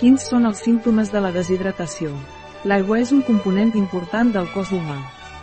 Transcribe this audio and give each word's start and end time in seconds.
Quins 0.00 0.22
són 0.30 0.48
els 0.48 0.62
símptomes 0.64 1.10
de 1.12 1.20
la 1.20 1.28
deshidratació? 1.28 2.14
L'aigua 2.70 3.02
és 3.02 3.10
un 3.12 3.18
component 3.20 3.74
important 3.76 4.30
del 4.32 4.46
cos 4.54 4.70
humà. 4.72 4.94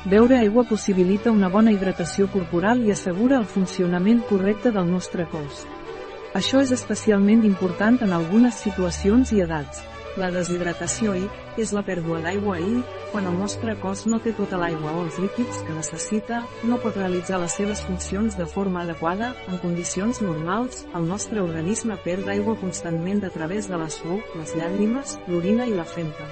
Beure 0.09 0.39
aigua 0.39 0.63
possibilita 0.65 1.29
una 1.29 1.49
bona 1.53 1.69
hidratació 1.75 2.25
corporal 2.33 2.81
i 2.81 2.89
assegura 2.89 3.37
el 3.37 3.45
funcionament 3.51 4.23
correcte 4.31 4.71
del 4.73 4.89
nostre 4.89 5.27
cos. 5.29 5.61
Això 6.41 6.63
és 6.65 6.73
especialment 6.73 7.45
important 7.45 8.01
en 8.01 8.17
algunes 8.17 8.57
situacions 8.65 9.35
i 9.37 9.43
edats. 9.45 9.83
La 10.17 10.31
deshidratació 10.33 11.11
I 11.13 11.27
és 11.61 11.69
la 11.77 11.83
pèrdua 11.85 12.23
d'aigua 12.23 12.55
I, 12.57 12.79
quan 13.11 13.27
el 13.29 13.35
nostre 13.37 13.75
cos 13.77 14.07
no 14.09 14.17
té 14.23 14.31
tota 14.33 14.57
l'aigua 14.57 14.95
o 14.97 15.03
els 15.03 15.19
líquids 15.21 15.59
que 15.67 15.75
necessita, 15.75 16.39
no 16.65 16.79
pot 16.81 16.97
realitzar 16.97 17.37
les 17.43 17.53
seves 17.59 17.83
funcions 17.85 18.37
de 18.39 18.47
forma 18.49 18.81
adequada, 18.81 19.35
en 19.45 19.59
condicions 19.61 20.23
normals, 20.25 20.87
el 20.97 21.05
nostre 21.05 21.43
organisme 21.43 21.99
perd 22.01 22.31
aigua 22.33 22.57
constantment 22.57 23.21
a 23.27 23.29
través 23.29 23.69
de 23.69 23.77
la 23.77 23.91
suor, 23.93 24.23
les 24.39 24.55
llàgrimes, 24.57 25.19
l'orina 25.27 25.67
i 25.69 25.75
la 25.77 25.85
femta. 25.85 26.25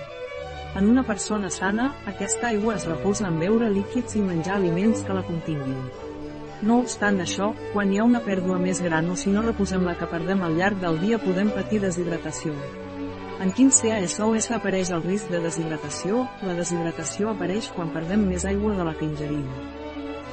En 0.76 0.90
una 0.90 1.06
persona 1.06 1.52
sana, 1.54 1.92
aquesta 2.10 2.50
aigua 2.50 2.80
es 2.80 2.88
reposa 2.90 3.30
en 3.30 3.38
beure 3.40 3.70
líquids 3.70 4.18
i 4.18 4.24
menjar 4.26 4.58
aliments 4.58 5.06
que 5.06 5.14
la 5.14 5.24
continguin. 5.30 5.78
No 6.66 6.80
obstant 6.82 7.22
això, 7.22 7.52
quan 7.76 7.94
hi 7.94 8.02
ha 8.02 8.10
una 8.10 8.24
pèrdua 8.26 8.58
més 8.58 8.82
gran 8.82 9.14
o 9.14 9.20
si 9.20 9.30
no 9.30 9.46
reposem 9.46 9.86
la 9.86 9.94
que 10.00 10.10
perdem 10.10 10.42
al 10.42 10.58
llarg 10.58 10.82
del 10.82 11.00
dia 11.06 11.22
podem 11.22 11.54
patir 11.54 11.84
deshidratació. 11.86 12.58
En 13.44 13.50
quin 13.52 13.68
CASOS 13.68 14.46
apareix 14.56 14.90
el 14.96 15.02
risc 15.04 15.28
de 15.28 15.42
deshidratació? 15.44 16.22
La 16.48 16.54
deshidratació 16.56 17.34
apareix 17.34 17.68
quan 17.76 17.92
perdem 17.92 18.24
més 18.30 18.46
aigua 18.48 18.78
de 18.78 18.86
la 18.88 18.94
que 18.96 19.04
ingerim. 19.10 19.44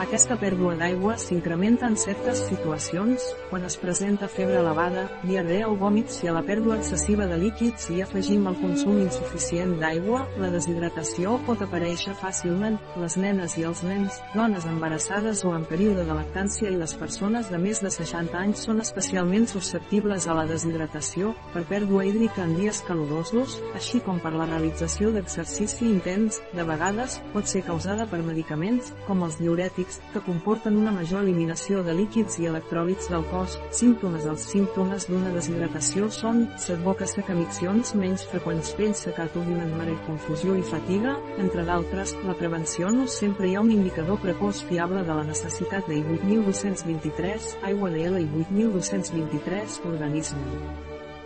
Aquesta 0.00 0.38
pèrdua 0.40 0.72
d'aigua 0.80 1.18
s'incrementa 1.20 1.86
en 1.86 1.98
certes 2.00 2.40
situacions, 2.48 3.22
quan 3.50 3.66
es 3.68 3.76
presenta 3.76 4.26
febre 4.26 4.56
elevada, 4.58 5.04
diarrea 5.22 5.68
o 5.68 5.74
vòmits 5.76 6.22
i 6.24 6.30
a 6.30 6.32
la 6.32 6.42
pèrdua 6.46 6.78
excessiva 6.80 7.26
de 7.28 7.36
líquids 7.36 7.90
i 7.92 8.00
afegim 8.00 8.46
el 8.48 8.56
consum 8.62 9.02
insuficient 9.02 9.74
d'aigua, 9.82 10.22
la 10.40 10.48
deshidratació 10.54 11.36
pot 11.46 11.60
aparèixer 11.62 12.14
fàcilment, 12.18 12.78
les 13.02 13.18
nenes 13.20 13.58
i 13.60 13.66
els 13.68 13.82
nens, 13.84 14.16
dones 14.32 14.64
embarassades 14.70 15.44
o 15.44 15.52
en 15.54 15.68
període 15.68 16.06
de 16.08 16.16
lactància 16.16 16.72
i 16.72 16.80
les 16.80 16.96
persones 16.96 17.52
de 17.52 17.60
més 17.60 17.84
de 17.84 17.92
60 17.92 18.40
anys 18.40 18.64
són 18.64 18.80
especialment 18.80 19.46
susceptibles 19.52 20.26
a 20.26 20.38
la 20.40 20.46
deshidratació, 20.48 21.34
per 21.52 21.66
pèrdua 21.68 22.06
hídrica 22.08 22.46
en 22.48 22.56
dies 22.56 22.80
calorosos, 22.88 23.60
així 23.76 24.00
com 24.00 24.18
per 24.24 24.32
la 24.32 24.48
realització 24.48 25.12
d'exercici 25.12 25.84
intens, 25.92 26.40
de 26.56 26.64
vegades, 26.64 27.20
pot 27.36 27.46
ser 27.46 27.62
causada 27.68 28.08
per 28.08 28.24
medicaments, 28.24 28.94
com 29.06 29.22
els 29.28 29.36
diurètics 29.38 29.81
diurètics, 29.82 30.00
que 30.12 30.20
comporten 30.20 30.76
una 30.76 30.92
major 30.92 31.22
eliminació 31.22 31.82
de 31.82 31.94
líquids 31.94 32.38
i 32.38 32.46
electròlits 32.46 33.08
del 33.10 33.24
cos. 33.30 33.58
Símptomes 33.70 34.26
Els 34.26 34.46
símptomes 34.50 35.08
d'una 35.08 35.32
deshidratació 35.34 36.10
són 36.10 36.48
set 36.58 36.82
boca 36.84 37.06
seca 37.06 37.34
miccions 37.34 37.94
menys 37.94 38.24
freqüents 38.30 38.74
pell 38.76 38.94
secat 38.94 39.36
ordinant 39.36 39.74
mare 39.76 39.96
confusió 40.06 40.56
i 40.56 40.62
fatiga, 40.62 41.16
entre 41.38 41.64
d'altres, 41.64 42.14
la 42.26 42.34
prevenció 42.34 42.90
no 42.90 43.06
sempre 43.06 43.48
hi 43.48 43.56
ha 43.56 43.64
un 43.64 43.72
indicador 43.72 44.20
precoç 44.20 44.62
fiable 44.68 45.02
de 45.02 45.14
la 45.14 45.24
necessitat 45.24 45.88
de 45.88 46.00
8223, 46.02 47.58
aigua 47.64 47.90
de 47.90 48.02
i 48.02 48.26
8223, 48.26 49.80
organisme. 49.86 50.42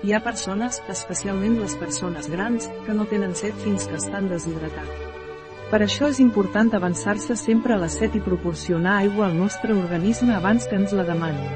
Hi 0.04 0.12
ha 0.12 0.22
persones, 0.22 0.82
especialment 0.92 1.58
les 1.58 1.74
persones 1.76 2.28
grans, 2.30 2.68
que 2.86 2.94
no 2.94 3.06
tenen 3.06 3.34
set 3.34 3.56
fins 3.64 3.88
que 3.88 3.96
estan 3.96 4.28
deshidratats. 4.28 5.25
Per 5.66 5.80
això 5.82 6.06
és 6.06 6.20
important 6.22 6.68
avançar-se 6.78 7.34
sempre 7.34 7.74
a 7.74 7.80
la 7.82 7.88
set 7.90 8.14
i 8.14 8.20
proporcionar 8.22 9.00
aigua 9.00 9.26
al 9.26 9.34
nostre 9.34 9.74
organisme 9.74 10.34
abans 10.34 10.68
que 10.70 10.76
ens 10.78 10.92
la 10.94 11.02
demani. 11.08 11.48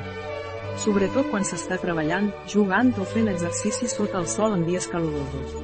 Sobretot 0.83 1.29
quan 1.31 1.45
s'està 1.47 1.79
treballant, 1.79 2.33
jugant 2.51 2.91
o 2.99 3.07
fent 3.07 3.31
exercici 3.31 3.87
sota 3.93 4.19
el 4.19 4.27
sol 4.27 4.57
en 4.57 4.65
dies 4.67 4.89
calorosos. 4.91 5.61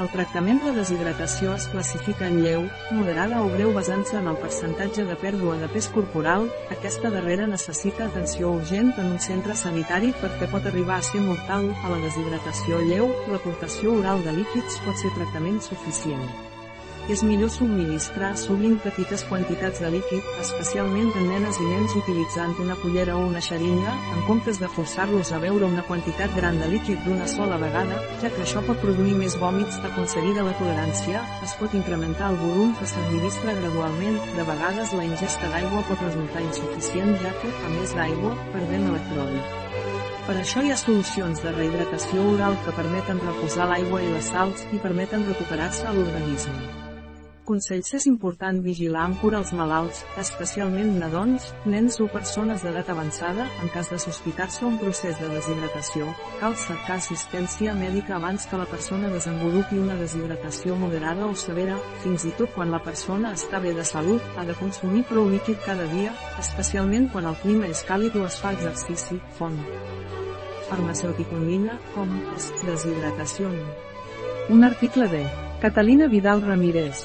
El 0.00 0.08
tractament 0.10 0.62
de 0.64 0.72
deshidratació 0.74 1.52
es 1.54 1.66
classifica 1.70 2.26
en 2.26 2.40
lleu, 2.42 2.64
moderada 2.96 3.42
o 3.44 3.50
greu 3.52 3.70
basant-se 3.76 4.16
en 4.18 4.32
el 4.32 4.40
percentatge 4.42 5.04
de 5.06 5.18
pèrdua 5.20 5.58
de 5.60 5.68
pes 5.76 5.90
corporal, 5.94 6.48
aquesta 6.74 7.12
darrera 7.14 7.46
necessita 7.50 8.08
atenció 8.08 8.54
urgent 8.56 8.94
en 8.96 9.12
un 9.12 9.20
centre 9.28 9.54
sanitari 9.60 10.10
perquè 10.24 10.48
pot 10.50 10.66
arribar 10.72 10.98
a 10.98 11.06
ser 11.12 11.20
mortal, 11.28 11.68
a 11.84 11.92
la 11.92 12.00
deshidratació 12.08 12.80
lleu, 12.88 13.12
l'aportació 13.28 13.94
oral 14.00 14.24
de 14.24 14.34
líquids 14.40 14.80
pot 14.88 14.98
ser 15.04 15.14
tractament 15.20 15.62
suficient. 15.68 16.53
És 17.04 17.20
millor 17.20 17.50
subministrar 17.52 18.30
sovint 18.40 18.78
petites 18.80 19.26
quantitats 19.28 19.82
de 19.82 19.90
líquid, 19.92 20.28
especialment 20.40 21.10
en 21.20 21.26
nenes 21.28 21.58
i 21.60 21.66
nens 21.68 21.92
utilitzant 22.00 22.54
una 22.64 22.76
cullera 22.80 23.18
o 23.18 23.26
una 23.26 23.42
xeringa, 23.44 23.92
en 24.14 24.22
comptes 24.24 24.56
de 24.62 24.70
forçar-los 24.72 25.32
a 25.36 25.40
beure 25.42 25.68
una 25.68 25.84
quantitat 25.84 26.32
gran 26.36 26.56
de 26.62 26.70
líquid 26.72 27.02
d'una 27.04 27.26
sola 27.28 27.58
vegada, 27.60 27.98
ja 28.22 28.30
que 28.32 28.40
això 28.46 28.62
pot 28.64 28.80
produir 28.80 29.12
més 29.18 29.36
vòmits 29.36 29.76
d'aconseguida 29.82 30.46
la 30.46 30.54
tolerància, 30.56 31.20
es 31.44 31.52
pot 31.60 31.76
incrementar 31.76 32.30
el 32.32 32.38
volum 32.40 32.72
que 32.78 32.88
s'administra 32.88 33.56
gradualment, 33.58 34.16
de 34.38 34.46
vegades 34.48 34.94
la 34.96 35.04
ingesta 35.04 35.50
d'aigua 35.52 35.82
pot 35.90 36.06
resultar 36.06 36.40
insuficient 36.46 37.12
ja 37.20 37.34
que, 37.42 37.52
a 37.52 37.74
més 37.74 37.92
d'aigua, 37.98 38.32
perdem 38.54 38.88
electròlit. 38.94 39.60
Per 40.24 40.38
això 40.40 40.64
hi 40.64 40.72
ha 40.72 40.80
solucions 40.80 41.44
de 41.44 41.52
rehidratació 41.52 42.24
oral 42.30 42.56
que 42.64 42.72
permeten 42.78 43.20
reposar 43.26 43.68
l'aigua 43.68 44.00
i 44.00 44.08
les 44.14 44.32
sals 44.32 44.64
i 44.72 44.80
permeten 44.80 45.28
recuperar-se 45.28 45.92
l'organisme. 45.92 46.83
Consells 47.44 47.90
és 47.98 48.06
important 48.08 48.56
vigilar 48.64 49.02
amb 49.04 49.18
cura 49.20 49.36
els 49.42 49.50
malalts, 49.52 49.98
especialment 50.20 50.94
nadons, 50.96 51.50
nens 51.68 51.98
o 52.00 52.06
persones 52.08 52.62
d'edat 52.64 52.88
avançada, 52.88 53.44
en 53.60 53.68
cas 53.74 53.90
de 53.92 53.98
sospitar-se 54.00 54.64
un 54.64 54.78
procés 54.80 55.18
de 55.20 55.28
deshidratació, 55.28 56.08
cal 56.40 56.56
cercar 56.56 56.96
assistència 56.96 57.74
mèdica 57.76 58.14
abans 58.16 58.46
que 58.48 58.56
la 58.56 58.64
persona 58.70 59.10
desenvolupi 59.12 59.76
una 59.76 59.96
deshidratació 60.00 60.76
moderada 60.80 61.26
o 61.28 61.34
severa, 61.36 61.76
fins 62.00 62.24
i 62.24 62.32
tot 62.38 62.54
quan 62.54 62.72
la 62.72 62.80
persona 62.86 63.34
està 63.36 63.60
bé 63.60 63.74
de 63.76 63.84
salut, 63.84 64.24
ha 64.38 64.46
de 64.48 64.56
consumir 64.56 65.04
prou 65.10 65.28
líquid 65.28 65.60
cada 65.66 65.84
dia, 65.92 66.14
especialment 66.40 67.10
quan 67.12 67.28
el 67.28 67.36
clima 67.42 67.68
és 67.68 67.84
càlid 67.84 68.16
o 68.16 68.24
es 68.24 68.38
fa 68.40 68.54
exercici, 68.56 69.18
font. 69.36 69.58
Farmacèutic 70.70 71.28
online, 71.36 71.76
com 71.92 72.08
deshidratació. 72.64 73.52
Un 74.48 74.64
article 74.64 75.10
de 75.12 75.26
Catalina 75.60 76.08
Vidal 76.08 76.40
Ramírez, 76.44 77.04